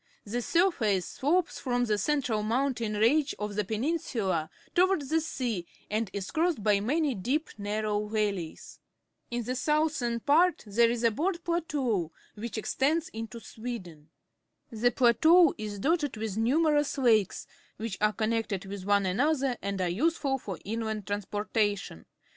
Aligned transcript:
The 0.25 0.41
.surface 0.41 1.05
slopes 1.05 1.59
from 1.59 1.85
the 1.85 1.99
central 1.99 2.41
mountain 2.41 2.95
range 2.95 3.35
of 3.37 3.53
the 3.53 3.63
peninsula 3.63 4.49
toward 4.73 5.03
the 5.03 5.21
sea 5.21 5.67
and 5.91 6.09
is 6.11 6.31
crossed 6.31 6.63
by 6.63 6.79
many 6.79 7.13
deep, 7.13 7.51
narrow 7.59 8.07
valleys. 8.07 8.79
In 9.29 9.43
the 9.43 9.55
southern 9.55 10.19
part 10.19 10.63
there 10.65 10.89
is 10.89 11.03
a 11.03 11.11
broad 11.11 11.43
plateau, 11.43 12.11
which 12.33 12.57
extends 12.57 13.09
into 13.09 13.39
Sweden. 13.39 14.09
The 14.71 14.89
plateau 14.89 15.53
is 15.59 15.77
dotted 15.77 16.17
with 16.17 16.35
numerous 16.35 16.97
lakes, 16.97 17.45
which 17.77 17.99
are 18.01 18.11
connected 18.13 18.65
with 18.65 18.83
one 18.85 19.05
another 19.05 19.55
and 19.61 19.79
are 19.79 19.87
useful 19.87 20.39
for 20.39 20.57
inland 20.65 21.05
trans 21.05 21.27
portation. 21.27 22.05